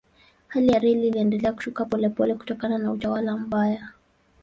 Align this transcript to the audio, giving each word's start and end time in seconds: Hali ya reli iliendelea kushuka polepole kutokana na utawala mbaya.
Hali 0.47 0.67
ya 0.67 0.79
reli 0.79 1.07
iliendelea 1.07 1.53
kushuka 1.53 1.85
polepole 1.85 2.35
kutokana 2.35 2.77
na 2.77 2.91
utawala 2.91 3.37
mbaya. 3.37 3.89